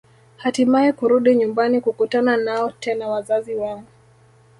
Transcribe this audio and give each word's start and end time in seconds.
Hatimaye 0.37 0.93
kurudi 0.93 1.35
nyumbani 1.35 1.81
kukutana 1.81 2.37
nao 2.37 2.71
tena 2.79 3.07
wazazi 3.07 3.55
wao 3.55 3.83